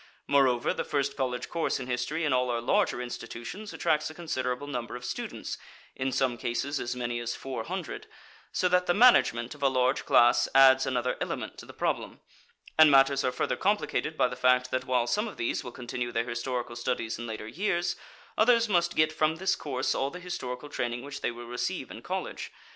[0.25, 4.65] Moreover, the first college course in history in all our larger institutions attracts a considerable
[4.65, 5.59] number of students,
[5.95, 8.07] in some cases as many as four hundred,
[8.51, 12.19] so that the management of a large class adds another element to the problem;
[12.79, 16.11] and matters are further complicated by the fact that while some of these will continue
[16.11, 17.95] their historical studies in later years,
[18.39, 22.01] others must get from this course all the historical training which they will receive in
[22.01, 22.51] college.